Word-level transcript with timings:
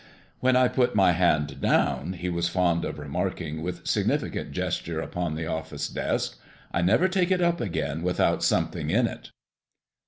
"When 0.39 0.55
I 0.55 0.67
put 0.67 0.95
my 0.95 1.11
hand 1.11 1.61
down," 1.61 2.13
he 2.13 2.27
was 2.27 2.47
fond 2.49 2.85
of 2.85 2.97
remarking, 2.97 3.61
with 3.61 3.85
significant 3.85 4.51
gesture 4.51 4.99
upon 4.99 5.35
the 5.35 5.45
office 5.45 5.87
desk, 5.87 6.39
"I 6.71 6.81
never 6.81 7.07
take 7.07 7.29
it 7.29 7.39
up 7.39 7.61
again 7.61 8.01
without 8.01 8.41
something 8.41 8.89
in 8.89 9.05
it." 9.05 9.29